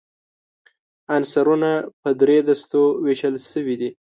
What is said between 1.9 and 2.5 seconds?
په درې